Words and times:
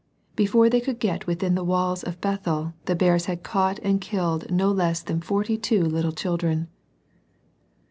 Before 0.35 0.67
they 0.67 0.81
could 0.81 0.97
get 0.97 1.27
within 1.27 1.53
the 1.53 1.63
walls 1.63 2.01
of 2.01 2.19
Bethel 2.19 2.73
the 2.85 2.95
bears 2.95 3.25
had 3.27 3.43
caught 3.43 3.77
and 3.83 4.01
killed 4.01 4.49
no 4.49 4.71
less 4.71 5.03
than 5.03 5.21
forty 5.21 5.59
two 5.59 5.83
little 5.83 6.11
children. 6.11 6.69